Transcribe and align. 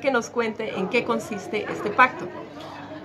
que 0.00 0.10
nos 0.10 0.30
cuente 0.30 0.76
en 0.76 0.88
qué 0.88 1.04
consiste 1.04 1.66
este 1.70 1.90
pacto. 1.90 2.26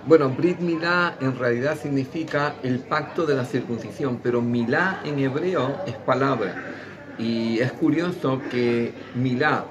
Bueno, 0.06 0.30
Brit 0.30 0.60
Milá 0.60 1.16
en 1.20 1.36
realidad 1.36 1.76
significa 1.76 2.54
el 2.62 2.78
pacto 2.78 3.26
de 3.26 3.34
la 3.34 3.44
circuncisión, 3.44 4.20
pero 4.22 4.40
Milá 4.40 5.00
en 5.04 5.18
hebreo 5.18 5.80
es 5.86 5.94
palabra. 5.94 6.54
Y 7.18 7.58
es 7.58 7.72
curioso 7.72 8.40
que 8.50 8.92
Milá, 9.14 9.64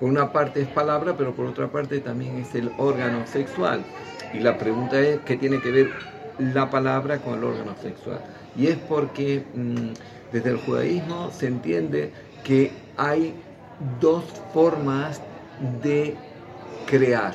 por 0.00 0.08
una 0.08 0.32
parte 0.32 0.62
es 0.62 0.68
palabra, 0.68 1.14
pero 1.16 1.34
por 1.34 1.46
otra 1.46 1.68
parte 1.68 2.00
también 2.00 2.38
es 2.38 2.54
el 2.54 2.72
órgano 2.78 3.26
sexual. 3.26 3.84
Y 4.32 4.38
la 4.38 4.56
pregunta 4.56 4.98
es, 4.98 5.20
¿qué 5.26 5.36
tiene 5.36 5.60
que 5.60 5.72
ver 5.72 5.90
la 6.38 6.70
palabra 6.70 7.18
con 7.18 7.34
el 7.34 7.44
órgano 7.44 7.74
sexual? 7.82 8.20
Y 8.56 8.68
es 8.68 8.76
porque 8.88 9.44
mm, 9.54 9.92
desde 10.32 10.50
el 10.50 10.56
judaísmo 10.58 11.30
se 11.32 11.48
entiende 11.48 12.12
que 12.44 12.72
hay 12.96 13.34
dos 14.00 14.24
formas 14.52 15.20
de 15.82 16.16
crear 16.86 17.34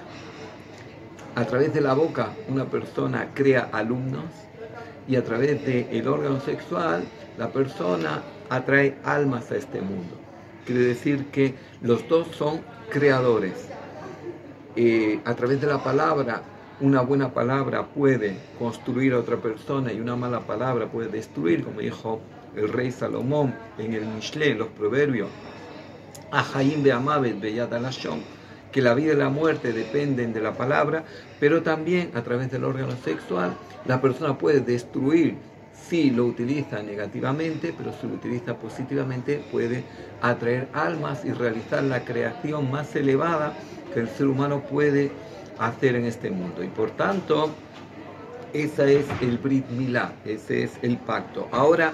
a 1.36 1.46
través 1.46 1.74
de 1.74 1.82
la 1.82 1.94
boca 1.94 2.30
una 2.48 2.66
persona 2.66 3.30
crea 3.34 3.70
alumnos 3.72 4.26
y 5.08 5.16
a 5.16 5.24
través 5.24 5.66
del 5.66 6.08
órgano 6.08 6.40
sexual 6.40 7.04
la 7.38 7.50
persona 7.50 8.22
atrae 8.50 8.98
almas 9.04 9.52
a 9.52 9.58
este 9.58 9.82
mundo. 9.82 10.16
Quiere 10.66 10.82
decir 10.82 11.26
que 11.28 11.56
los 11.82 12.08
dos 12.08 12.28
son 12.36 12.62
creadores. 12.90 13.68
Eh, 14.76 15.20
a 15.26 15.36
través 15.36 15.60
de 15.60 15.68
la 15.68 15.84
palabra, 15.84 16.44
una 16.80 17.02
buena 17.02 17.34
palabra 17.34 17.88
puede 17.88 18.38
construir 18.58 19.14
a 19.14 19.20
otra 19.20 19.38
persona 19.38 19.92
y 19.92 20.00
una 20.00 20.16
mala 20.16 20.42
palabra 20.42 20.88
puede 20.88 21.10
destruir, 21.10 21.64
como 21.64 21.82
dijo 21.82 22.22
el 22.56 22.70
rey 22.70 22.92
Salomón 22.92 23.54
en 23.78 23.94
el 23.94 24.06
Mishle, 24.06 24.56
los 24.56 24.70
proverbios. 24.70 25.30
Ahaim 26.34 26.82
Beamavet 26.82 27.40
Beyat 27.40 27.72
que 28.72 28.82
la 28.82 28.96
vida 28.96 29.14
y 29.14 29.16
la 29.16 29.30
muerte 29.30 29.72
dependen 29.72 30.34
de 30.34 30.42
la 30.42 30.54
palabra, 30.54 31.04
pero 31.40 31.62
también 31.62 32.10
a 32.16 32.24
través 32.24 32.50
del 32.50 32.64
órgano 32.64 32.96
sexual 33.04 33.54
la 33.86 34.02
persona 34.02 34.38
puede 34.38 34.62
destruir 34.62 35.38
si 35.74 36.10
lo 36.10 36.26
utiliza 36.26 36.82
negativamente, 36.82 37.74
pero 37.78 37.94
si 37.94 38.08
lo 38.08 38.16
utiliza 38.16 38.56
positivamente 38.56 39.44
puede 39.52 39.84
atraer 40.22 40.68
almas 40.74 41.24
y 41.24 41.32
realizar 41.32 41.84
la 41.84 42.04
creación 42.04 42.72
más 42.72 42.96
elevada 42.96 43.54
que 43.94 44.00
el 44.00 44.10
ser 44.10 44.28
humano 44.28 44.62
puede 44.62 45.12
hacer 45.60 45.96
en 45.96 46.06
este 46.06 46.32
mundo. 46.32 46.64
Y 46.64 46.68
por 46.68 46.92
tanto, 46.92 47.52
ese 48.54 49.00
es 49.00 49.06
el 49.22 49.38
Brit 49.38 49.70
Milá, 49.70 50.14
ese 50.26 50.64
es 50.64 50.72
el 50.82 50.98
pacto. 50.98 51.48
Ahora, 51.52 51.94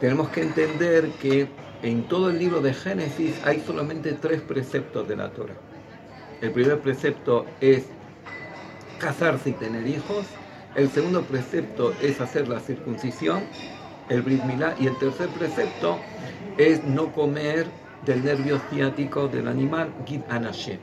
tenemos 0.00 0.30
que 0.30 0.42
entender 0.42 1.10
que 1.20 1.48
en 1.82 2.02
todo 2.04 2.30
el 2.30 2.38
libro 2.38 2.60
de 2.60 2.74
Génesis 2.74 3.40
hay 3.44 3.60
solamente 3.60 4.12
tres 4.12 4.42
preceptos 4.42 5.08
de 5.08 5.16
la 5.16 5.30
Torah. 5.30 5.54
El 6.40 6.52
primer 6.52 6.78
precepto 6.80 7.46
es 7.60 7.84
casarse 8.98 9.50
y 9.50 9.52
tener 9.54 9.86
hijos. 9.86 10.26
El 10.74 10.90
segundo 10.90 11.22
precepto 11.22 11.94
es 12.02 12.20
hacer 12.20 12.48
la 12.48 12.60
circuncisión, 12.60 13.42
el 14.08 14.22
Brit 14.22 14.44
Milá. 14.44 14.74
Y 14.78 14.86
el 14.86 14.96
tercer 14.98 15.28
precepto 15.30 15.98
es 16.58 16.84
no 16.84 17.12
comer 17.12 17.66
del 18.04 18.24
nervio 18.24 18.60
ciático 18.70 19.28
del 19.28 19.48
animal, 19.48 19.92
Gid 20.06 20.22
Anashe. 20.28 20.78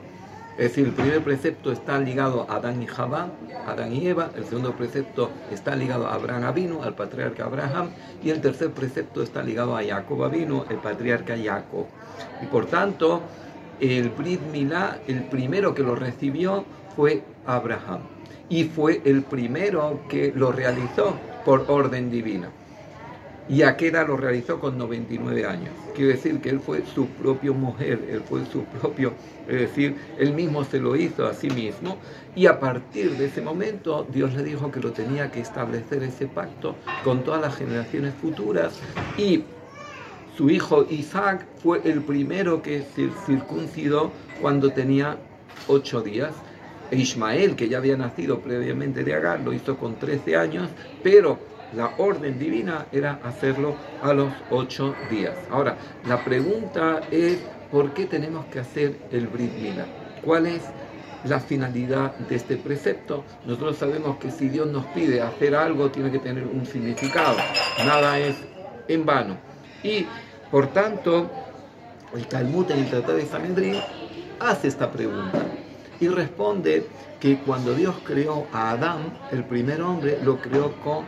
Es 0.58 0.70
decir, 0.70 0.86
el 0.86 0.92
primer 0.92 1.22
precepto 1.22 1.70
está 1.70 2.00
ligado 2.00 2.44
a 2.50 2.56
Adán 2.56 2.82
y 2.82 2.86
Jabá, 2.88 3.28
Adán 3.64 3.92
y 3.92 4.08
Eva, 4.08 4.32
el 4.34 4.44
segundo 4.44 4.72
precepto 4.72 5.30
está 5.52 5.76
ligado 5.76 6.08
a 6.08 6.14
Abraham 6.14 6.42
Avino, 6.42 6.82
al 6.82 6.96
patriarca 6.96 7.44
Abraham, 7.44 7.90
y 8.24 8.30
el 8.30 8.40
tercer 8.40 8.72
precepto 8.72 9.22
está 9.22 9.40
ligado 9.44 9.76
a 9.76 9.84
Jacob 9.84 10.24
Avino, 10.24 10.64
el 10.68 10.78
patriarca 10.78 11.36
Jacob. 11.40 11.86
Y 12.42 12.46
por 12.46 12.66
tanto, 12.66 13.22
el 13.78 14.08
Brit 14.08 14.40
Milá, 14.50 14.98
el 15.06 15.22
primero 15.22 15.76
que 15.76 15.84
lo 15.84 15.94
recibió 15.94 16.64
fue 16.96 17.22
Abraham, 17.46 18.00
y 18.48 18.64
fue 18.64 19.00
el 19.04 19.22
primero 19.22 20.00
que 20.08 20.32
lo 20.34 20.50
realizó 20.50 21.14
por 21.44 21.66
orden 21.68 22.10
divina. 22.10 22.50
Y 23.48 23.62
Aqueda 23.62 24.04
lo 24.04 24.16
realizó 24.16 24.60
con 24.60 24.76
99 24.76 25.46
años. 25.46 25.72
Quiere 25.94 26.12
decir 26.12 26.40
que 26.40 26.50
él 26.50 26.60
fue 26.60 26.84
su 26.84 27.06
propio 27.08 27.54
mujer, 27.54 28.04
él 28.10 28.22
fue 28.28 28.44
su 28.44 28.64
propio, 28.64 29.14
es 29.46 29.60
decir, 29.60 29.96
él 30.18 30.34
mismo 30.34 30.64
se 30.64 30.78
lo 30.78 30.94
hizo 30.96 31.26
a 31.26 31.32
sí 31.32 31.48
mismo. 31.48 31.98
Y 32.34 32.46
a 32.46 32.60
partir 32.60 33.16
de 33.16 33.26
ese 33.26 33.40
momento, 33.40 34.06
Dios 34.12 34.34
le 34.34 34.42
dijo 34.42 34.70
que 34.70 34.80
lo 34.80 34.92
tenía 34.92 35.30
que 35.30 35.40
establecer 35.40 36.02
ese 36.02 36.26
pacto 36.26 36.76
con 37.02 37.24
todas 37.24 37.40
las 37.40 37.56
generaciones 37.56 38.14
futuras. 38.14 38.78
Y 39.16 39.44
su 40.36 40.50
hijo 40.50 40.86
Isaac 40.90 41.46
fue 41.56 41.80
el 41.84 42.02
primero 42.02 42.60
que 42.62 42.82
se 42.82 43.10
circuncidó 43.10 44.12
cuando 44.40 44.72
tenía 44.72 45.18
ocho 45.66 46.02
días. 46.02 46.34
Ismael, 46.90 47.56
que 47.56 47.68
ya 47.68 47.78
había 47.78 47.96
nacido 47.96 48.40
previamente 48.40 49.04
de 49.04 49.14
Agar, 49.14 49.40
lo 49.40 49.52
hizo 49.52 49.76
con 49.76 49.98
13 49.98 50.36
años, 50.36 50.70
pero 51.02 51.38
la 51.74 51.92
orden 51.98 52.38
divina 52.38 52.86
era 52.92 53.20
hacerlo 53.24 53.74
a 54.02 54.12
los 54.12 54.32
ocho 54.50 54.94
días. 55.10 55.34
Ahora, 55.50 55.76
la 56.06 56.24
pregunta 56.24 57.00
es, 57.10 57.38
¿por 57.70 57.92
qué 57.92 58.06
tenemos 58.06 58.46
que 58.46 58.60
hacer 58.60 58.96
el 59.12 59.26
Brit 59.26 59.52
Milá? 59.54 59.86
¿Cuál 60.24 60.46
es 60.46 60.62
la 61.24 61.40
finalidad 61.40 62.14
de 62.16 62.36
este 62.36 62.56
precepto? 62.56 63.24
Nosotros 63.44 63.76
sabemos 63.76 64.16
que 64.18 64.30
si 64.30 64.48
Dios 64.48 64.68
nos 64.68 64.86
pide 64.86 65.20
hacer 65.20 65.54
algo, 65.54 65.90
tiene 65.90 66.10
que 66.10 66.18
tener 66.18 66.46
un 66.46 66.64
significado. 66.64 67.36
Nada 67.84 68.18
es 68.18 68.36
en 68.88 69.04
vano. 69.04 69.36
Y, 69.82 70.06
por 70.50 70.68
tanto, 70.68 71.30
el 72.14 72.26
Talmud 72.26 72.70
en 72.70 72.78
el 72.80 72.90
Tratado 72.90 73.16
de 73.16 73.26
Sanedrín 73.26 73.76
hace 74.40 74.68
esta 74.68 74.90
pregunta 74.90 75.44
y 76.00 76.08
responde 76.08 76.86
que 77.20 77.38
cuando 77.38 77.74
Dios 77.74 77.96
creó 78.04 78.46
a 78.52 78.70
Adán, 78.70 79.18
el 79.32 79.44
primer 79.44 79.82
hombre, 79.82 80.18
lo 80.22 80.40
creó 80.40 80.72
con 80.82 81.04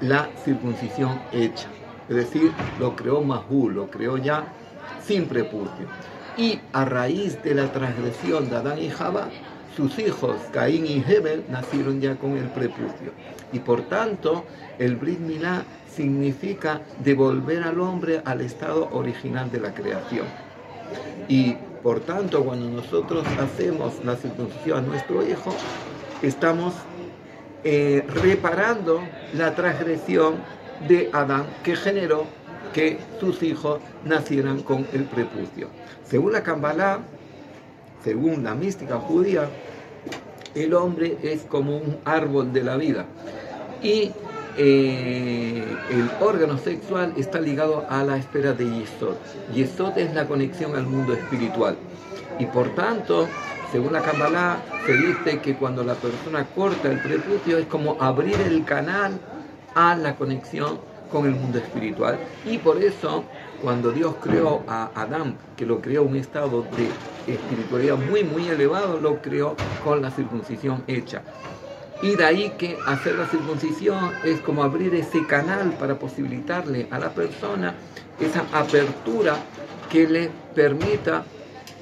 la 0.00 0.28
circuncisión 0.44 1.20
hecha. 1.32 1.68
Es 2.08 2.16
decir, 2.16 2.52
lo 2.78 2.94
creó 2.94 3.20
Mahú, 3.22 3.70
lo 3.70 3.90
creó 3.90 4.16
ya 4.16 4.46
sin 5.02 5.26
prepucio. 5.26 5.86
Y 6.36 6.60
a 6.72 6.84
raíz 6.84 7.42
de 7.42 7.54
la 7.54 7.72
transgresión 7.72 8.48
de 8.50 8.56
Adán 8.56 8.78
y 8.78 8.90
Jabá, 8.90 9.28
sus 9.76 9.98
hijos 9.98 10.36
Caín 10.52 10.86
y 10.86 11.04
Hebel 11.06 11.44
nacieron 11.50 12.00
ya 12.00 12.16
con 12.16 12.36
el 12.36 12.48
prepucio. 12.50 13.12
Y 13.52 13.58
por 13.58 13.82
tanto, 13.82 14.44
el 14.78 14.96
Brit 14.96 15.18
Milá 15.18 15.64
significa 15.94 16.82
devolver 17.02 17.62
al 17.62 17.80
hombre 17.80 18.22
al 18.24 18.40
estado 18.40 18.88
original 18.92 19.50
de 19.50 19.60
la 19.60 19.74
creación. 19.74 20.26
Y 21.28 21.56
por 21.82 22.00
tanto, 22.00 22.44
cuando 22.44 22.68
nosotros 22.68 23.24
hacemos 23.40 24.04
la 24.04 24.16
circuncisión 24.16 24.78
a 24.78 24.82
nuestro 24.82 25.26
hijo, 25.26 25.54
estamos 26.22 26.74
eh, 27.64 28.04
reparando 28.22 29.00
la 29.34 29.54
transgresión 29.54 30.36
de 30.88 31.10
Adán 31.12 31.46
que 31.64 31.76
generó 31.76 32.24
que 32.72 32.98
sus 33.20 33.42
hijos 33.42 33.80
nacieran 34.04 34.62
con 34.62 34.86
el 34.92 35.04
prepucio. 35.04 35.68
Según 36.04 36.32
la 36.32 36.42
Kabbalah, 36.42 37.00
según 38.04 38.44
la 38.44 38.54
mística 38.54 38.98
judía, 38.98 39.48
el 40.54 40.74
hombre 40.74 41.16
es 41.22 41.42
como 41.42 41.76
un 41.76 41.98
árbol 42.04 42.52
de 42.52 42.62
la 42.62 42.76
vida 42.76 43.06
y 43.82 44.12
eh, 44.58 45.64
el 45.90 46.10
órgano 46.20 46.56
sexual 46.56 47.12
está 47.16 47.40
ligado 47.40 47.84
a 47.90 48.02
la 48.04 48.16
esfera 48.16 48.52
de 48.52 48.64
Yesod. 48.64 49.16
Yesod 49.54 49.98
es 49.98 50.14
la 50.14 50.26
conexión 50.26 50.74
al 50.74 50.86
mundo 50.86 51.12
espiritual 51.12 51.76
y 52.38 52.46
por 52.46 52.74
tanto 52.74 53.28
según 53.70 53.92
la 53.92 54.02
Kabbalah, 54.02 54.62
se 54.86 54.96
dice 54.96 55.40
que 55.40 55.56
cuando 55.56 55.82
la 55.84 55.94
persona 55.94 56.46
corta 56.46 56.90
el 56.90 57.00
prepucio 57.00 57.58
es 57.58 57.66
como 57.66 58.00
abrir 58.00 58.40
el 58.40 58.64
canal 58.64 59.20
a 59.74 59.96
la 59.96 60.16
conexión 60.16 60.80
con 61.08 61.26
el 61.26 61.34
mundo 61.34 61.58
espiritual. 61.58 62.18
Y 62.44 62.58
por 62.58 62.82
eso, 62.82 63.24
cuando 63.60 63.92
Dios 63.92 64.16
creó 64.20 64.64
a 64.68 64.90
Adán, 64.94 65.38
que 65.56 65.66
lo 65.66 65.80
creó 65.80 66.04
un 66.04 66.16
estado 66.16 66.62
de 66.62 67.00
espiritualidad 67.26 67.96
muy, 67.96 68.24
muy 68.24 68.48
elevado, 68.48 69.00
lo 69.00 69.20
creó 69.20 69.56
con 69.78 70.00
la 70.02 70.10
circuncisión 70.10 70.84
hecha. 70.86 71.22
Y 72.02 72.16
de 72.16 72.24
ahí 72.24 72.50
que 72.58 72.78
hacer 72.86 73.16
la 73.16 73.26
circuncisión 73.26 74.18
es 74.22 74.40
como 74.42 74.62
abrir 74.62 74.94
ese 74.94 75.26
canal 75.26 75.76
para 75.76 75.98
posibilitarle 75.98 76.88
a 76.90 76.98
la 76.98 77.14
persona 77.14 77.74
esa 78.18 78.48
apertura 78.52 79.48
que 79.88 80.06
le 80.06 80.30
permita 80.54 81.32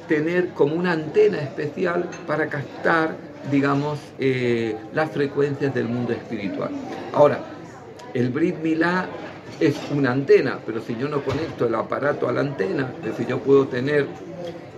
tener 0.08 0.50
como 0.50 0.74
una 0.74 0.92
antena 0.92 1.38
especial 1.38 2.08
para 2.26 2.48
captar, 2.48 3.16
digamos, 3.50 3.98
eh, 4.18 4.76
las 4.92 5.10
frecuencias 5.10 5.74
del 5.74 5.88
mundo 5.88 6.12
espiritual. 6.12 6.70
Ahora, 7.12 7.40
el 8.12 8.30
Brit 8.30 8.56
Milá 8.62 9.06
es 9.60 9.76
una 9.92 10.12
antena, 10.12 10.58
pero 10.64 10.80
si 10.80 10.96
yo 10.96 11.08
no 11.08 11.22
conecto 11.22 11.66
el 11.66 11.74
aparato 11.74 12.28
a 12.28 12.32
la 12.32 12.40
antena, 12.40 12.92
es 12.98 13.10
decir, 13.10 13.26
yo 13.26 13.38
puedo 13.38 13.66
tener 13.66 14.06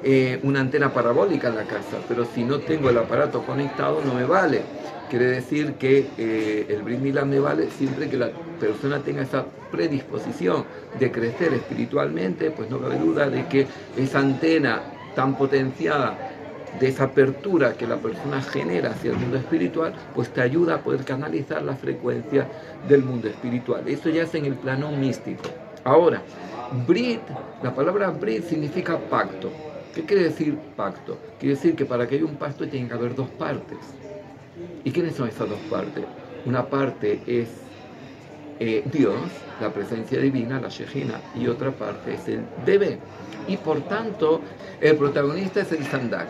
eh, 0.02 0.38
una 0.43 0.61
antena 0.61 0.93
parabólica 0.93 1.49
en 1.49 1.56
la 1.56 1.64
casa, 1.64 1.99
pero 2.08 2.25
si 2.25 2.44
no 2.44 2.58
tengo 2.61 2.90
el 2.90 2.99
aparato 2.99 3.43
conectado 3.43 4.02
no 4.05 4.14
me 4.14 4.25
vale. 4.25 4.62
Quiere 5.08 5.26
decir 5.26 5.75
que 5.75 6.06
eh, 6.19 6.67
el 6.69 6.82
Brit 6.82 7.00
Milá 7.00 7.25
me 7.25 7.38
vale 7.38 7.70
siempre 7.70 8.08
que 8.08 8.17
la 8.17 8.31
persona 8.58 9.00
tenga 9.00 9.22
esa 9.22 9.44
predisposición 9.70 10.64
de 10.99 11.12
crecer 11.12 11.55
espiritualmente, 11.55 12.50
pues 12.50 12.69
no 12.70 12.81
cabe 12.81 12.99
duda 12.99 13.31
de 13.31 13.46
que 13.46 13.67
esa 13.96 14.19
antena 14.19 14.82
tan 15.17 15.37
potenciada 15.37 16.17
de 16.79 16.89
esa 16.89 17.05
apertura 17.05 17.73
que 17.73 17.87
la 17.87 17.97
persona 17.97 18.43
genera 18.43 18.91
hacia 18.91 19.11
el 19.11 19.17
mundo 19.17 19.39
espiritual, 19.39 19.95
pues 20.15 20.29
te 20.29 20.43
ayuda 20.43 20.77
a 20.77 20.81
poder 20.83 21.05
canalizar 21.05 21.63
la 21.63 21.75
frecuencia 21.75 22.47
del 22.87 23.03
mundo 23.03 23.29
espiritual. 23.29 23.89
Eso 23.89 24.11
ya 24.11 24.25
es 24.25 24.35
en 24.35 24.45
el 24.45 24.55
plano 24.55 24.93
místico. 24.93 25.45
Ahora, 25.85 26.23
Brit, 26.87 27.23
la 27.63 27.75
palabra 27.75 28.11
Brit 28.11 28.45
significa 28.45 28.99
pacto. 28.99 29.51
¿Qué 29.95 30.05
quiere 30.05 30.25
decir 30.25 30.59
pacto? 30.77 31.19
Quiere 31.41 31.55
decir 31.55 31.75
que 31.75 31.87
para 31.87 32.07
que 32.07 32.17
haya 32.17 32.25
un 32.27 32.37
pacto 32.37 32.69
tiene 32.69 32.87
que 32.87 32.95
haber 32.95 33.15
dos 33.15 33.31
partes. 33.31 33.79
¿Y 34.85 34.91
quiénes 34.91 35.15
son 35.15 35.29
esas 35.29 35.49
dos 35.49 35.61
partes? 35.71 36.05
Una 36.45 36.67
parte 36.67 37.23
es 37.27 37.49
eh, 38.58 38.82
Dios, 38.91 39.17
la 39.61 39.73
presencia 39.73 40.19
divina, 40.19 40.61
la 40.61 40.69
Shejina, 40.69 41.20
y 41.35 41.47
otra 41.47 41.70
parte 41.70 42.14
es 42.14 42.29
el 42.29 42.44
bebé. 42.64 42.99
Y 43.49 43.56
por 43.56 43.81
tanto, 43.82 44.41
el 44.81 44.97
protagonista 44.97 45.61
es 45.61 45.73
el 45.73 45.85
Sandak, 45.85 46.29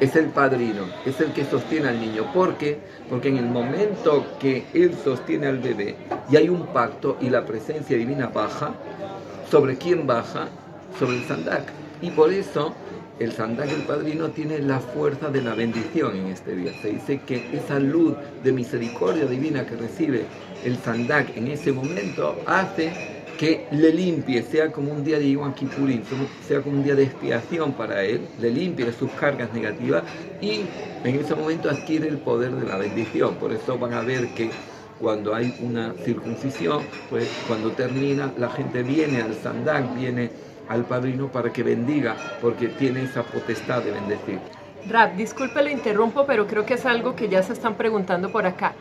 es 0.00 0.16
el 0.16 0.26
padrino, 0.26 0.84
es 1.04 1.20
el 1.20 1.32
que 1.32 1.44
sostiene 1.44 1.88
al 1.88 2.00
niño. 2.00 2.32
¿Por 2.32 2.56
qué? 2.56 2.78
Porque 3.08 3.28
en 3.28 3.36
el 3.36 3.46
momento 3.46 4.26
que 4.38 4.64
él 4.72 4.94
sostiene 5.04 5.46
al 5.46 5.58
bebé 5.58 5.96
y 6.30 6.36
hay 6.36 6.48
un 6.48 6.66
pacto 6.68 7.18
y 7.20 7.28
la 7.30 7.44
presencia 7.44 7.96
divina 7.96 8.28
baja, 8.28 8.74
¿sobre 9.50 9.76
quién 9.76 10.06
baja? 10.06 10.48
Sobre 10.98 11.18
el 11.18 11.24
Sandak. 11.24 11.64
Y 12.02 12.10
por 12.10 12.32
eso 12.32 12.74
el 13.20 13.32
Sandak, 13.32 13.70
el 13.70 13.82
padrino, 13.82 14.30
tiene 14.30 14.58
la 14.58 14.80
fuerza 14.80 15.28
de 15.28 15.42
la 15.42 15.54
bendición 15.54 16.16
en 16.16 16.26
este 16.28 16.56
día. 16.56 16.72
Se 16.82 16.88
dice 16.88 17.20
que 17.26 17.50
esa 17.52 17.78
luz 17.78 18.14
de 18.42 18.50
misericordia 18.50 19.26
divina 19.26 19.66
que 19.66 19.76
recibe 19.76 20.24
el 20.64 20.78
Sandak 20.78 21.36
en 21.36 21.48
ese 21.48 21.70
momento 21.70 22.34
hace 22.46 23.20
que 23.38 23.66
le 23.70 23.92
limpie, 23.92 24.42
sea 24.42 24.70
como 24.72 24.92
un 24.92 25.04
día 25.04 25.18
de 25.18 25.30
Yom 25.30 25.54
sea 26.46 26.60
como 26.60 26.76
un 26.76 26.84
día 26.84 26.94
de 26.94 27.04
expiación 27.04 27.72
para 27.72 28.04
él, 28.04 28.20
le 28.38 28.50
limpie 28.50 28.92
sus 28.92 29.10
cargas 29.12 29.52
negativas 29.54 30.02
y 30.42 30.62
en 31.04 31.20
ese 31.20 31.34
momento 31.34 31.70
adquiere 31.70 32.08
el 32.08 32.18
poder 32.18 32.52
de 32.52 32.66
la 32.66 32.76
bendición. 32.76 33.36
Por 33.36 33.52
eso 33.52 33.78
van 33.78 33.94
a 33.94 34.02
ver 34.02 34.34
que 34.34 34.50
cuando 34.98 35.34
hay 35.34 35.56
una 35.60 35.94
circuncisión, 36.04 36.82
pues 37.08 37.28
cuando 37.48 37.70
termina, 37.72 38.32
la 38.38 38.50
gente 38.50 38.82
viene 38.82 39.22
al 39.22 39.34
Sandak, 39.34 39.96
viene 39.96 40.30
al 40.70 40.84
padrino 40.84 41.26
para 41.26 41.52
que 41.52 41.64
bendiga, 41.64 42.16
porque 42.40 42.68
tiene 42.68 43.02
esa 43.02 43.24
potestad 43.24 43.82
de 43.82 43.90
bendecir. 43.90 44.38
Rab, 44.88 45.16
disculpe, 45.16 45.62
lo 45.62 45.68
interrumpo, 45.68 46.24
pero 46.26 46.46
creo 46.46 46.64
que 46.64 46.74
es 46.74 46.86
algo 46.86 47.16
que 47.16 47.28
ya 47.28 47.42
se 47.42 47.52
están 47.52 47.74
preguntando 47.74 48.30
por 48.30 48.46
acá. 48.46 48.72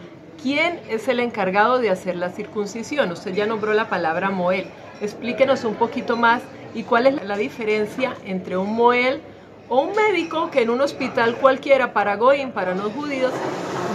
¿Quién 0.42 0.80
es 0.88 1.08
el 1.08 1.20
encargado 1.20 1.80
de 1.80 1.90
hacer 1.90 2.16
la 2.16 2.30
circuncisión? 2.30 3.12
Usted 3.12 3.34
ya 3.34 3.48
nombró 3.48 3.74
la 3.74 3.90
palabra 3.90 4.30
Moel. 4.30 4.68
Explíquenos 5.02 5.64
un 5.66 5.76
poquito 5.76 6.16
más 6.16 6.44
y 6.76 6.84
cuál 6.84 7.08
es 7.08 7.24
la 7.24 7.36
diferencia 7.36 8.14
entre 8.24 8.56
un 8.56 8.72
Moel 8.74 9.20
o 9.68 9.82
un 9.82 9.96
médico 9.96 10.52
que 10.52 10.62
en 10.62 10.70
un 10.70 10.82
hospital 10.82 11.38
cualquiera 11.38 11.92
para 11.92 12.16
Goim, 12.18 12.52
para 12.52 12.76
no 12.76 12.92
judíos, 12.92 13.34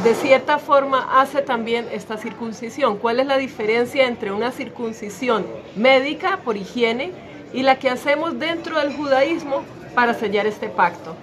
de 0.03 0.15
cierta 0.15 0.59
forma 0.59 1.21
hace 1.21 1.43
también 1.43 1.87
esta 1.93 2.17
circuncisión. 2.17 2.99
¿Cuál 2.99 3.21
es 3.21 3.27
la 3.27 3.39
diferencia 3.39 4.07
entre 4.09 4.33
una 4.33 4.51
circuncisión 4.51 5.47
médica 5.77 6.41
por 6.45 6.57
higiene 6.57 7.13
y 7.55 7.63
la 7.63 7.79
que 7.79 7.89
hacemos 7.89 8.39
dentro 8.39 8.79
del 8.81 8.93
judaísmo 8.95 9.63
para 9.95 10.13
sellar 10.13 10.47
este 10.47 10.69
pacto? 10.69 11.15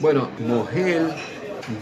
Bueno, 0.00 0.28
Mohel 0.46 1.08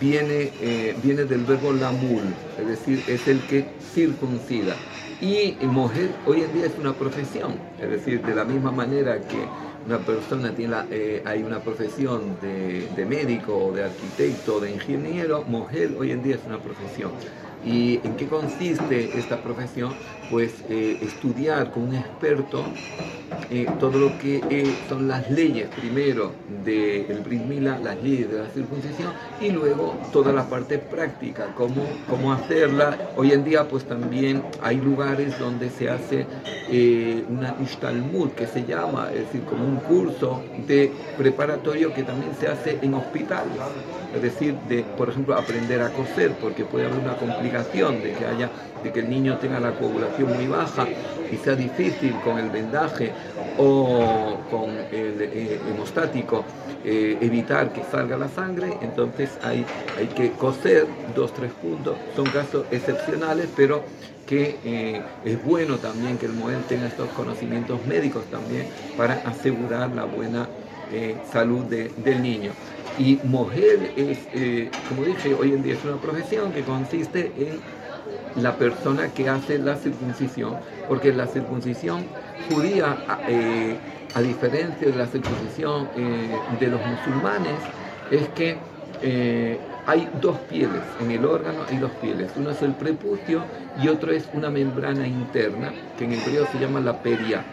viene, 0.00 0.52
eh, 0.60 0.96
viene 1.02 1.24
del 1.24 1.44
verbo 1.44 1.72
lamul, 1.72 2.22
es 2.58 2.66
decir, 2.66 3.02
es 3.08 3.26
el 3.28 3.40
que 3.40 3.68
circuncida. 3.92 4.74
Y 5.20 5.56
Mohel 5.62 6.10
hoy 6.26 6.42
en 6.42 6.52
día 6.52 6.66
es 6.66 6.78
una 6.78 6.92
profesión, 6.92 7.58
es 7.80 7.90
decir, 7.90 8.22
de 8.22 8.34
la 8.34 8.44
misma 8.44 8.70
manera 8.70 9.18
que 9.20 9.38
una 9.86 9.98
persona 9.98 10.50
tiene 10.52 10.76
eh, 10.90 11.22
hay 11.24 11.42
una 11.42 11.60
profesión 11.60 12.38
de, 12.40 12.88
de, 12.94 13.06
médico, 13.06 13.72
de 13.74 13.84
arquitecto, 13.84 14.60
de 14.60 14.72
ingeniero, 14.72 15.44
Mohel 15.48 15.96
hoy 15.98 16.12
en 16.12 16.22
día 16.22 16.36
es 16.36 16.42
una 16.46 16.58
profesión. 16.58 17.12
¿Y 17.64 18.00
en 18.04 18.14
qué 18.16 18.26
consiste 18.26 19.18
esta 19.18 19.42
profesión? 19.42 19.92
Pues 20.26 20.64
eh, 20.68 20.98
estudiar 21.02 21.70
con 21.70 21.84
un 21.84 21.94
experto 21.94 22.74
eh, 23.48 23.76
todo 23.78 23.98
lo 23.98 24.18
que 24.18 24.46
eh, 24.50 24.80
son 24.88 25.06
las 25.08 25.28
leyes, 25.30 25.70
primero 25.70 26.42
del 26.46 27.06
de 27.06 27.20
Brit 27.22 27.42
Mila, 27.44 27.78
las 27.78 28.02
leyes 28.02 28.28
de 28.30 28.38
la 28.38 28.50
circuncisión, 28.50 29.14
y 29.38 29.50
luego 29.50 30.08
toda 30.10 30.32
la 30.32 30.48
parte 30.48 30.78
práctica, 30.80 31.54
cómo, 31.54 32.04
cómo 32.06 32.32
hacerla. 32.32 32.98
Hoy 33.14 33.32
en 33.32 33.44
día 33.44 33.68
pues 33.68 33.86
también 33.86 34.50
hay 34.58 34.80
lugares 34.80 35.36
donde 35.38 35.70
se 35.70 35.88
hace 35.90 36.28
una 37.28 37.54
Ishtalmud, 37.58 38.32
que 38.34 38.46
se 38.48 38.64
llama, 38.64 39.10
es 39.12 39.20
decir, 39.20 39.44
como 39.44 39.66
un 39.66 39.80
curso 39.80 40.50
de 40.54 40.96
preparatorio 41.14 41.92
que 41.92 42.02
también 42.04 42.34
se 42.34 42.48
hace 42.48 42.78
en 42.84 42.94
hospitales, 42.94 43.76
es 44.10 44.20
decir, 44.22 44.62
de, 44.62 44.84
por 44.84 45.08
ejemplo, 45.08 45.36
aprender 45.36 45.80
a 45.82 45.92
coser, 45.92 46.38
porque 46.38 46.64
puede 46.66 46.86
haber 46.86 46.98
una 46.98 47.16
complicación 47.16 48.00
de 48.00 48.14
que 48.14 48.26
haya 48.26 48.52
de 48.80 48.92
que 48.92 49.00
el 49.00 49.08
niño 49.08 49.38
tenga 49.38 49.60
la 49.60 49.74
coagulación 49.76 50.15
muy 50.24 50.46
baja 50.46 50.86
sea 51.36 51.54
difícil 51.54 52.14
con 52.24 52.38
el 52.38 52.50
vendaje 52.50 53.12
o 53.58 54.38
con 54.50 54.70
el 54.70 55.20
eh, 55.20 55.60
hemostático 55.68 56.44
eh, 56.84 57.18
evitar 57.20 57.72
que 57.72 57.82
salga 57.84 58.16
la 58.16 58.28
sangre, 58.28 58.76
entonces 58.80 59.30
hay, 59.42 59.64
hay 59.98 60.06
que 60.08 60.32
coser 60.32 60.86
dos, 61.14 61.32
tres 61.32 61.52
puntos. 61.52 61.96
Son 62.14 62.26
casos 62.26 62.66
excepcionales, 62.70 63.48
pero 63.56 63.84
que 64.26 64.58
eh, 64.64 65.02
es 65.24 65.44
bueno 65.44 65.76
también 65.78 66.18
que 66.18 66.26
el 66.26 66.32
MOEL 66.32 66.62
tenga 66.68 66.86
estos 66.86 67.08
conocimientos 67.10 67.84
médicos 67.86 68.24
también 68.24 68.66
para 68.96 69.14
asegurar 69.24 69.94
la 69.94 70.04
buena 70.04 70.48
salud 71.32 71.64
del 71.64 72.22
niño. 72.22 72.52
Y 72.96 73.18
Mohel 73.24 73.90
es, 73.96 74.18
como 74.88 75.04
dije, 75.04 75.34
hoy 75.34 75.52
en 75.52 75.64
día 75.64 75.74
es 75.74 75.84
una 75.84 75.96
profesión 75.96 76.52
que 76.52 76.62
consiste 76.62 77.32
en 77.36 77.58
la 78.36 78.56
persona 78.56 79.08
que 79.08 79.28
hace 79.28 79.58
la 79.58 79.76
circuncisión, 79.76 80.56
porque 80.88 81.12
la 81.12 81.26
circuncisión 81.26 82.04
judía, 82.48 82.96
eh, 83.28 83.76
a 84.14 84.20
diferencia 84.20 84.88
de 84.88 84.96
la 84.96 85.06
circuncisión 85.06 85.88
eh, 85.96 86.36
de 86.60 86.66
los 86.68 86.80
musulmanes, 86.84 87.58
es 88.10 88.28
que 88.30 88.58
eh, 89.02 89.58
hay 89.86 90.08
dos 90.20 90.38
pieles, 90.40 90.82
en 91.00 91.10
el 91.10 91.24
órgano 91.24 91.60
hay 91.68 91.78
dos 91.78 91.92
pieles, 91.92 92.32
uno 92.36 92.50
es 92.50 92.62
el 92.62 92.74
prepucio 92.74 93.42
y 93.82 93.88
otro 93.88 94.12
es 94.12 94.28
una 94.32 94.50
membrana 94.50 95.06
interna, 95.06 95.72
que 95.96 96.04
en 96.04 96.12
hebreo 96.12 96.46
se 96.46 96.58
llama 96.58 96.80
la 96.80 97.02
peria. 97.02 97.44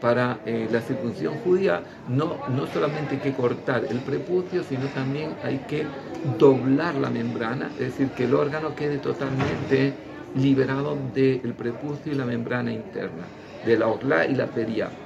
Para 0.00 0.40
la 0.44 0.80
circuncisión 0.80 1.34
judía 1.44 1.84
no, 2.08 2.40
no 2.48 2.66
solamente 2.66 3.14
hay 3.14 3.20
que 3.20 3.34
cortar 3.34 3.84
el 3.88 4.00
prepucio, 4.00 4.64
sino 4.64 4.88
también 4.88 5.36
hay 5.44 5.60
que 5.60 5.92
doblar 6.24 6.96
la 6.96 7.08
membrana, 7.08 7.70
es 7.78 7.86
decir, 7.96 8.10
que 8.10 8.24
el 8.24 8.34
órgano 8.34 8.74
quede 8.74 8.98
totalmente 8.98 9.94
liberado 10.34 10.96
del 10.96 11.54
prepucio 11.56 12.12
y 12.12 12.14
la 12.16 12.26
membrana 12.26 12.72
interna, 12.72 13.34
de 13.60 13.76
la 13.78 13.88
orla 13.88 14.26
y 14.26 14.34
la 14.34 14.52
peria. 14.52 14.98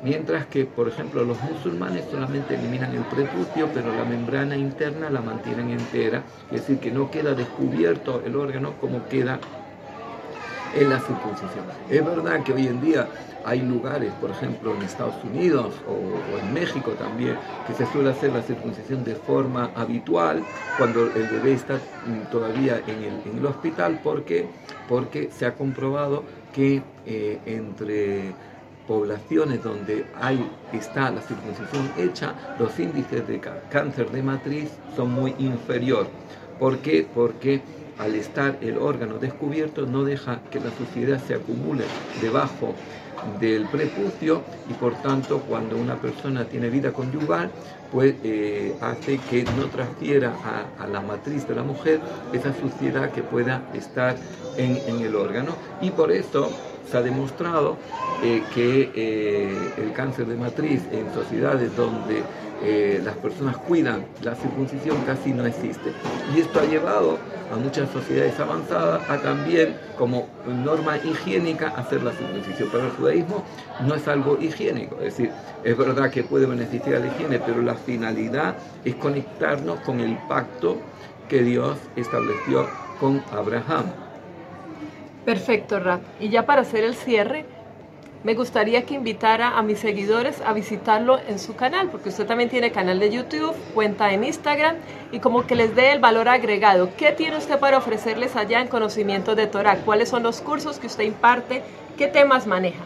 Mientras 0.00 0.46
que, 0.48 0.66
por 0.66 0.88
ejemplo, 0.88 1.24
los 1.24 1.42
musulmanes 1.42 2.06
solamente 2.08 2.54
eliminan 2.54 2.94
el 2.94 3.06
prepucio, 3.06 3.72
pero 3.72 3.92
la 3.92 4.04
membrana 4.06 4.56
interna 4.56 5.10
la 5.10 5.20
mantienen 5.22 5.70
entera, 5.70 6.26
es 6.48 6.62
decir, 6.62 6.80
que 6.80 6.90
no 6.92 7.10
queda 7.10 7.34
descubierto 7.34 8.22
el 8.24 8.36
órgano 8.36 8.78
como 8.78 9.08
queda 9.08 9.46
en 10.74 10.90
la 10.90 11.00
circuncisión. 11.00 11.64
Es 11.88 12.04
verdad 12.04 12.42
que 12.42 12.52
hoy 12.52 12.66
en 12.66 12.80
día 12.80 13.08
hay 13.44 13.60
lugares, 13.60 14.12
por 14.20 14.30
ejemplo 14.30 14.74
en 14.74 14.82
Estados 14.82 15.22
Unidos 15.24 15.74
o, 15.88 16.38
en 16.38 16.52
México 16.52 16.92
también, 16.92 17.36
que 17.66 17.74
se 17.74 17.86
suele 17.86 18.10
hacer 18.10 18.32
la 18.32 18.42
circuncisión 18.42 19.04
de 19.04 19.14
forma 19.14 19.70
habitual 19.74 20.42
cuando 20.76 21.06
el 21.06 21.26
bebé 21.26 21.54
está 21.54 21.74
mm, 21.74 22.30
todavía 22.30 22.82
en 22.86 23.38
el, 23.38 23.46
hospital. 23.46 24.00
¿Por 24.02 24.24
qué? 24.24 24.46
Porque 24.88 25.30
se 25.30 25.46
ha 25.46 25.54
comprobado 25.54 26.24
que 26.52 26.82
eh, 27.06 27.38
entre 27.46 28.34
poblaciones 28.86 29.62
donde 29.62 30.04
hay, 30.20 30.50
está 30.72 31.10
la 31.10 31.22
circuncisión 31.22 31.90
hecha, 31.96 32.34
los 32.58 32.78
índices 32.78 33.26
de 33.26 33.40
cáncer 33.70 34.10
de 34.10 34.22
matriz 34.22 34.70
son 34.96 35.12
muy 35.12 35.34
inferior. 35.38 36.08
¿Por 36.58 36.78
qué? 36.78 37.06
Porque 37.14 37.62
al 38.00 38.14
estar 38.14 38.58
el 38.62 38.78
órgano 38.78 39.18
descubierto 39.18 39.86
no 39.86 40.04
deja 40.04 40.42
que 40.50 40.60
la 40.60 40.70
suciedad 40.72 41.18
se 41.20 41.34
acumule 41.34 41.84
debajo 42.14 42.74
del 43.20 43.68
prepucio 43.68 44.46
y 44.64 44.74
por 44.74 44.96
tanto 45.02 45.44
cuando 45.44 45.76
una 45.76 46.00
persona 46.00 46.48
tiene 46.48 46.70
vida 46.70 46.92
conyugal 46.94 47.52
pues 47.90 48.16
eh, 48.22 48.78
hace 48.80 49.26
que 49.26 49.44
no 49.44 49.68
transfiera 49.68 50.40
a, 50.42 50.86
la 50.86 51.02
matriz 51.02 51.46
de 51.46 51.54
la 51.54 51.62
mujer 51.62 52.06
esa 52.32 52.52
suciedad 52.54 53.10
que 53.12 53.22
pueda 53.22 53.68
estar 53.72 54.22
en, 54.54 54.82
en 54.86 55.00
el 55.00 55.14
órgano. 55.16 55.58
Y 55.78 55.90
por 55.92 56.12
eso 56.12 56.62
se 56.88 56.96
ha 56.96 57.02
demostrado 57.02 57.76
eh, 58.22 58.42
que 58.54 58.90
eh, 58.94 59.72
el 59.78 59.92
cáncer 59.92 60.26
de 60.26 60.36
matriz 60.36 60.82
en 60.92 61.12
sociedades 61.14 61.74
donde 61.76 62.22
eh, 62.62 63.00
las 63.02 63.16
personas 63.16 63.56
cuidan 63.56 64.04
la 64.22 64.34
circuncisión 64.34 64.98
casi 65.06 65.32
no 65.32 65.46
existe. 65.46 65.92
Y 66.34 66.40
esto 66.40 66.60
ha 66.60 66.64
llevado 66.64 67.18
a 67.50 67.56
muchas 67.56 67.88
sociedades 67.90 68.38
avanzadas 68.38 69.08
a 69.08 69.18
también, 69.18 69.76
como 69.96 70.28
norma 70.46 70.98
higiénica, 70.98 71.68
hacer 71.68 72.02
la 72.02 72.12
circuncisión. 72.12 72.68
Pero 72.70 72.84
el 72.84 72.90
judaísmo 72.92 73.44
no 73.86 73.94
es 73.94 74.06
algo 74.08 74.38
higiénico, 74.38 74.96
es 74.96 75.16
decir, 75.16 75.30
es 75.64 75.76
verdad 75.76 76.10
que 76.10 76.22
puede 76.22 76.46
beneficiar 76.46 76.96
a 76.96 77.00
la 77.00 77.06
higiene, 77.06 77.38
pero 77.38 77.62
la 77.62 77.74
finalidad 77.74 78.56
es 78.84 78.94
conectarnos 78.96 79.80
con 79.80 80.00
el 80.00 80.16
pacto 80.28 80.76
que 81.28 81.42
Dios 81.42 81.78
estableció 81.96 82.68
con 83.00 83.22
Abraham. 83.32 84.09
Perfecto, 85.24 85.78
Rap. 85.78 86.00
Y 86.18 86.28
ya 86.28 86.46
para 86.46 86.62
hacer 86.62 86.84
el 86.84 86.94
cierre, 86.94 87.44
me 88.22 88.34
gustaría 88.34 88.84
que 88.84 88.94
invitara 88.94 89.56
a 89.56 89.62
mis 89.62 89.78
seguidores 89.78 90.42
a 90.44 90.52
visitarlo 90.52 91.18
en 91.26 91.38
su 91.38 91.56
canal, 91.56 91.88
porque 91.90 92.10
usted 92.10 92.26
también 92.26 92.50
tiene 92.50 92.70
canal 92.70 92.98
de 93.00 93.10
YouTube, 93.10 93.54
cuenta 93.74 94.12
en 94.12 94.24
Instagram, 94.24 94.76
y 95.10 95.20
como 95.20 95.46
que 95.46 95.56
les 95.56 95.74
dé 95.74 95.92
el 95.92 96.00
valor 96.00 96.28
agregado. 96.28 96.90
¿Qué 96.98 97.12
tiene 97.12 97.38
usted 97.38 97.58
para 97.58 97.78
ofrecerles 97.78 98.36
allá 98.36 98.60
en 98.60 98.68
conocimiento 98.68 99.34
de 99.34 99.46
Torah? 99.46 99.76
¿Cuáles 99.86 100.10
son 100.10 100.22
los 100.22 100.42
cursos 100.42 100.78
que 100.78 100.86
usted 100.86 101.04
imparte? 101.04 101.62
¿Qué 101.96 102.08
temas 102.08 102.46
maneja? 102.46 102.84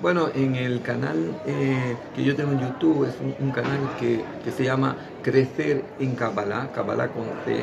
Bueno, 0.00 0.30
en 0.34 0.56
el 0.56 0.80
canal 0.80 1.34
eh, 1.44 1.94
que 2.16 2.24
yo 2.24 2.34
tengo 2.34 2.52
en 2.52 2.60
YouTube 2.60 3.06
es 3.06 3.16
un, 3.38 3.50
canal 3.50 3.80
que, 3.98 4.22
que, 4.42 4.50
se 4.50 4.64
llama 4.64 4.96
Crecer 5.22 5.84
en 5.98 6.14
Kabbalah, 6.14 6.70
Kabbalah 6.72 7.08
con 7.08 7.26
C, 7.44 7.62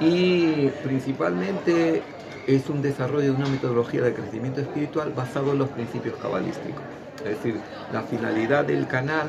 y 0.00 0.68
principalmente 0.84 2.02
es 2.46 2.68
un 2.68 2.80
desarrollo 2.80 3.24
de 3.24 3.30
una 3.32 3.48
metodología 3.48 4.02
de 4.02 4.14
crecimiento 4.14 4.60
espiritual 4.60 5.12
basado 5.14 5.52
en 5.52 5.58
los 5.58 5.68
principios 5.70 6.14
cabalísticos. 6.16 6.82
Es 7.18 7.30
decir, 7.30 7.56
la 7.92 8.02
finalidad 8.02 8.64
del 8.64 8.86
canal 8.86 9.28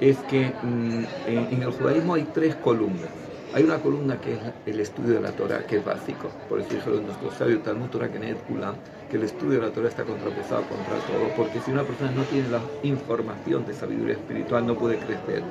es 0.00 0.18
que 0.28 0.52
mm, 0.62 1.04
en, 1.26 1.62
el 1.62 1.70
judaísmo 1.70 2.14
hay 2.14 2.24
tres 2.34 2.54
columnas. 2.56 3.08
Hay 3.54 3.64
una 3.64 3.78
columna 3.78 4.18
que 4.18 4.34
es 4.34 4.40
el 4.66 4.80
estudio 4.80 5.14
de 5.14 5.20
la 5.20 5.32
Torah, 5.32 5.66
que 5.66 5.76
es 5.76 5.84
básico. 5.84 6.30
Por 6.48 6.60
eso 6.60 6.74
dijeron 6.74 7.06
nuestro 7.06 7.30
sabio 7.32 7.60
Talmud 7.60 7.88
Torah 7.88 8.10
Kenet 8.10 8.42
Kulam, 8.46 8.74
que 9.10 9.16
el 9.16 9.24
estudio 9.24 9.60
de 9.60 9.66
la 9.66 9.72
Torah 9.72 9.88
está 9.88 10.04
contrapesado 10.04 10.62
contra 10.62 10.94
todo, 11.06 11.28
porque 11.36 11.60
si 11.60 11.70
una 11.70 11.82
persona 11.82 12.10
no 12.12 12.22
tiene 12.24 12.48
la 12.48 12.60
información 12.82 13.66
de 13.66 13.74
sabiduría 13.74 14.14
espiritual, 14.14 14.66
no 14.66 14.74
puede 14.74 14.96
crecer. 14.98 15.42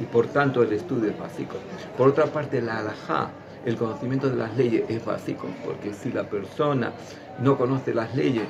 Y 0.00 0.04
por 0.04 0.26
tanto 0.26 0.62
el 0.62 0.72
estudio 0.72 1.10
es 1.10 1.18
básico. 1.18 1.56
Por 1.96 2.08
otra 2.08 2.26
parte, 2.26 2.60
la 2.60 2.78
halajá, 2.78 3.30
el 3.64 3.76
conocimiento 3.76 4.28
de 4.28 4.36
las 4.36 4.56
leyes 4.56 4.84
es 4.88 5.04
básico, 5.04 5.48
porque 5.64 5.92
si 5.92 6.12
la 6.12 6.24
persona 6.24 6.92
no 7.40 7.56
conoce 7.56 7.94
las 7.94 8.14
leyes, 8.14 8.44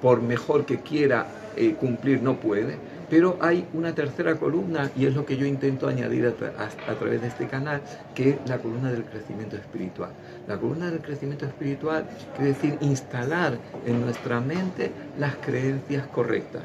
por 0.00 0.22
mejor 0.22 0.64
que 0.64 0.80
quiera 0.80 1.26
eh, 1.56 1.74
cumplir, 1.74 2.22
no 2.22 2.36
puede. 2.36 2.76
Pero 3.08 3.36
hay 3.40 3.66
una 3.74 3.92
tercera 3.92 4.36
columna, 4.36 4.88
y 4.96 5.06
es 5.06 5.14
lo 5.14 5.26
que 5.26 5.36
yo 5.36 5.44
intento 5.44 5.88
añadir 5.88 6.26
a, 6.26 6.90
a, 6.90 6.94
través 6.94 7.20
de 7.20 7.26
este 7.26 7.48
canal, 7.48 7.82
que 8.14 8.30
es 8.30 8.36
la 8.46 8.58
columna 8.58 8.92
del 8.92 9.04
crecimiento 9.04 9.56
espiritual. 9.56 10.10
La 10.46 10.56
columna 10.58 10.90
del 10.90 11.00
crecimiento 11.00 11.44
espiritual 11.44 12.06
quiere 12.36 12.52
decir 12.52 12.78
instalar 12.80 13.58
en 13.84 14.00
nuestra 14.00 14.40
mente 14.40 14.92
las 15.18 15.34
creencias 15.36 16.06
correctas. 16.06 16.62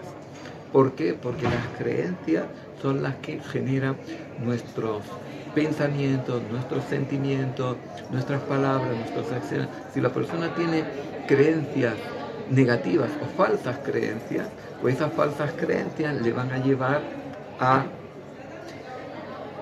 ¿Por 0.71 0.93
qué? 0.93 1.13
Porque 1.13 1.43
las 1.43 1.65
creencias 1.79 2.43
son 2.81 3.01
las 3.01 3.15
que 3.15 3.39
generan 3.39 3.95
nuestros 4.43 5.03
pensamientos, 5.53 6.41
nuestros 6.51 6.83
sentimientos, 6.85 7.77
nuestras 8.11 8.41
palabras, 8.41 8.95
nuestras 8.97 9.31
acciones. 9.31 9.67
Si 9.93 10.01
la 10.01 10.09
persona 10.09 10.53
tiene 10.53 10.83
creencias 11.27 11.95
negativas 12.49 13.09
o 13.23 13.37
falsas 13.37 13.77
creencias, 13.83 14.47
pues 14.81 14.95
esas 14.95 15.13
falsas 15.13 15.51
creencias 15.53 16.21
le 16.21 16.31
van 16.31 16.51
a 16.51 16.57
llevar 16.57 17.01
a 17.59 17.85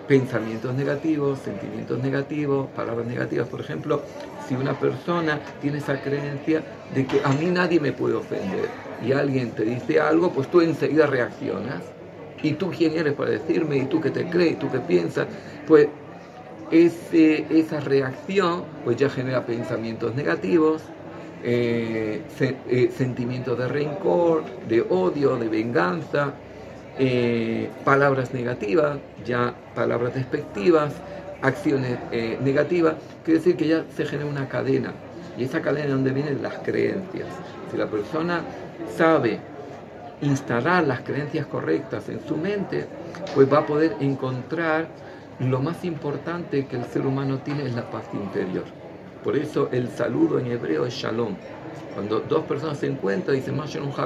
pensamientos 0.08 0.74
negativos, 0.74 1.40
sentimientos 1.40 2.00
negativos, 2.00 2.70
palabras 2.72 3.08
negativas. 3.08 3.48
Por 3.48 3.62
ejemplo, 3.62 4.02
si 4.48 4.56
una 4.56 4.78
persona 4.78 5.40
tiene 5.62 5.78
esa 5.78 6.02
creencia 6.02 6.62
de 6.94 7.06
que 7.06 7.22
a 7.24 7.30
mí 7.30 7.46
nadie 7.46 7.80
me 7.80 7.94
puede 7.94 8.16
ofender 8.16 8.70
y 9.06 9.14
alguien 9.14 9.52
te 9.52 9.64
dice 9.64 10.00
algo, 10.02 10.32
pues 10.32 10.50
tú 10.50 10.62
enseguida 10.62 11.06
reaccionas 11.06 11.84
¿Y 12.44 12.54
tú 12.54 12.70
quién 12.70 12.96
eres 12.98 13.14
para 13.14 13.32
decirme? 13.32 13.78
¿Y 13.78 13.86
tú 13.86 14.02
qué 14.02 14.12
te 14.12 14.30
crees? 14.30 14.54
¿Y 14.54 14.56
tú 14.56 14.70
qué 14.70 14.80
piensas? 14.80 15.28
Pues 15.66 15.88
esa 16.72 17.80
reacción 17.80 18.64
pues 18.84 18.98
ya 18.98 19.10
genera 19.10 19.46
pensamientos 19.46 20.16
negativos, 20.16 20.82
eh, 21.44 22.22
eh, 22.40 22.92
sentimientos 22.96 23.58
de 23.58 23.68
rencor, 23.68 24.44
de 24.68 24.82
odio, 24.82 25.38
de 25.38 25.48
venganza, 25.48 26.34
eh, 27.00 27.70
palabras 27.86 28.34
negativas, 28.34 28.98
ya 29.26 29.54
palabras 29.76 30.14
despectivas, 30.16 30.94
acciones 31.42 31.98
negativas, 32.42 32.96
quiere 33.24 33.40
decir 33.40 33.58
que 33.58 33.68
ya 33.68 33.84
se 33.96 34.06
genera 34.06 34.30
una 34.30 34.48
cadena. 34.48 34.94
Y 35.38 35.44
esa 35.44 35.62
cadena 35.62 35.86
es 35.86 35.92
donde 35.92 36.12
vienen 36.12 36.42
las 36.42 36.60
creencias. 36.60 37.28
Si 37.72 37.78
la 37.78 37.88
persona 37.88 38.42
sabe 38.96 39.40
instalar 40.20 40.86
las 40.88 41.02
creencias 41.04 41.48
correctas 41.48 42.10
en 42.10 42.22
su 42.22 42.38
mente, 42.38 42.94
pues 43.32 43.52
va 43.52 43.60
a 43.60 43.66
poder 43.66 43.98
encontrar 44.00 44.96
lo 45.38 45.62
más 45.62 45.84
importante 45.84 46.68
que 46.68 46.76
el 46.76 46.86
ser 46.86 47.06
humano 47.06 47.42
tiene 47.42 47.66
es 47.66 47.74
la 47.74 47.90
paz 47.90 48.14
interior. 48.14 48.76
Por 49.22 49.36
eso 49.38 49.70
el 49.72 49.90
saludo 49.92 50.40
en 50.40 50.48
hebreo 50.48 50.86
es 50.86 50.94
shalom. 50.96 51.42
Cuando 51.90 52.22
dos 52.22 52.46
personas 52.46 52.80
se 52.80 52.88
encuentran, 52.88 53.36
dicen, 53.38 53.56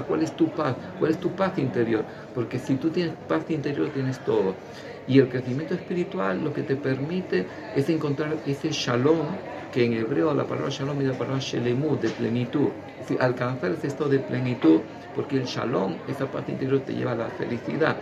¿cuál 0.08 0.22
es 0.24 0.36
tu 0.36 0.54
paz? 0.54 0.78
¿Cuál 0.98 1.12
es 1.12 1.20
tu 1.20 1.36
paz 1.36 1.58
interior? 1.58 2.08
Porque 2.34 2.60
si 2.60 2.78
tú 2.78 2.92
tienes 2.92 3.16
paz 3.18 3.50
interior, 3.50 3.92
tienes 3.92 4.24
todo. 4.24 4.62
Y 5.06 5.20
el 5.20 5.30
crecimiento 5.30 5.74
espiritual 5.74 6.44
lo 6.44 6.52
que 6.54 6.64
te 6.64 6.76
permite 6.76 7.50
es 7.74 7.90
encontrar 7.90 8.42
ese 8.46 8.72
shalom, 8.72 9.40
que 9.70 9.86
en 9.86 9.94
hebreo 9.94 10.34
la 10.34 10.48
palabra 10.48 10.70
shalom 10.70 11.02
es 11.02 11.08
la 11.08 11.18
palabra 11.18 11.40
shelemut, 11.40 12.02
de 12.02 12.12
plenitud. 12.12 12.76
Es 12.98 13.08
decir, 13.08 13.22
alcanzar 13.22 13.72
ese 13.72 13.88
de 14.10 14.20
plenitud 14.20 14.86
porque 15.18 15.36
el 15.36 15.46
shalom, 15.46 15.96
esa 16.08 16.28
paz 16.28 16.48
interior 16.48 16.80
te 16.82 16.94
lleva 16.94 17.14
a 17.14 17.16
la 17.16 17.28
felicidad. 17.30 17.98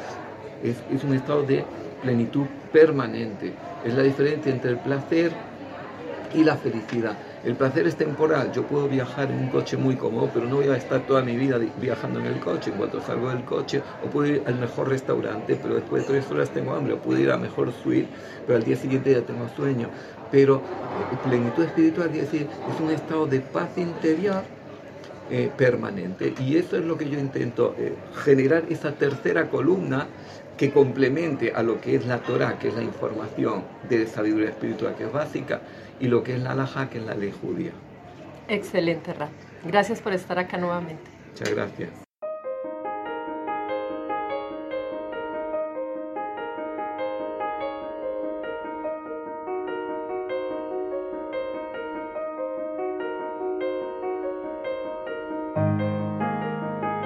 Es, 0.61 0.75
es 0.91 1.01
un 1.05 1.15
estado 1.15 1.43
de 1.43 1.63
plenitud 2.01 2.45
permanente. 2.73 3.53
Es 3.85 3.93
la 3.93 4.03
diferencia 4.03 4.51
entre 4.51 4.71
el 4.71 4.79
placer 4.79 5.31
y 6.33 6.43
la 6.43 6.57
felicidad. 6.57 7.17
El 7.45 7.55
placer 7.55 7.87
es 7.87 7.95
temporal. 7.95 8.51
Yo 8.51 8.63
puedo 8.63 8.89
viajar 8.89 9.31
en 9.31 9.37
un 9.37 9.47
coche 9.47 9.77
muy 9.77 9.95
cómodo, 9.95 10.29
pero 10.33 10.45
no 10.45 10.57
voy 10.57 10.67
a 10.67 10.75
estar 10.75 11.07
toda 11.07 11.21
mi 11.21 11.37
vida 11.37 11.57
viajando 11.79 12.19
en 12.19 12.25
el 12.25 12.41
coche. 12.41 12.71
En 12.71 12.77
cuanto 12.77 12.99
salgo 12.99 13.29
del 13.29 13.45
coche, 13.45 13.81
o 14.03 14.09
puedo 14.09 14.27
ir 14.27 14.43
al 14.45 14.55
mejor 14.55 14.89
restaurante, 14.89 15.57
pero 15.61 15.75
después 15.75 16.01
de 16.01 16.15
tres 16.19 16.29
horas 16.31 16.49
tengo 16.49 16.73
hambre. 16.75 16.95
O 16.95 16.97
puedo 16.97 17.17
ir 17.17 17.31
a 17.31 17.37
mejor 17.37 17.71
suite, 17.71 18.09
pero 18.45 18.57
al 18.57 18.65
día 18.65 18.75
siguiente 18.75 19.13
ya 19.13 19.21
tengo 19.21 19.47
sueño. 19.55 19.87
Pero 20.31 20.57
eh, 20.57 21.17
plenitud 21.23 21.63
espiritual 21.63 22.09
es 22.09 22.29
decir, 22.29 22.49
es 22.73 22.81
un 22.81 22.91
estado 22.91 23.25
de 23.25 23.39
paz 23.39 23.77
interior 23.77 24.43
eh, 25.29 25.51
permanente. 25.55 26.33
Y 26.39 26.57
eso 26.57 26.77
es 26.77 26.83
lo 26.83 26.97
que 26.97 27.09
yo 27.09 27.19
intento, 27.19 27.75
eh, 27.77 27.93
generar 28.23 28.63
esa 28.69 28.91
tercera 28.93 29.49
columna 29.49 30.07
que 30.57 30.71
complemente 30.71 31.51
a 31.53 31.63
lo 31.63 31.81
que 31.81 31.95
es 31.95 32.05
la 32.05 32.19
Torah, 32.19 32.57
que 32.59 32.69
es 32.69 32.75
la 32.75 32.83
información 32.83 33.63
de 33.89 34.07
sabiduría 34.07 34.49
espiritual, 34.49 34.95
que 34.95 35.05
es 35.05 35.11
básica, 35.11 35.61
y 35.99 36.07
lo 36.07 36.23
que 36.23 36.35
es 36.35 36.41
la 36.41 36.51
Alajá, 36.51 36.89
que 36.89 36.99
es 36.99 37.05
la 37.05 37.15
ley 37.15 37.33
judía. 37.41 37.71
Excelente, 38.47 39.13
Ra. 39.13 39.29
Gracias 39.65 40.01
por 40.01 40.13
estar 40.13 40.37
acá 40.37 40.57
nuevamente. 40.57 41.03
Muchas 41.31 41.53
gracias. 41.53 42.04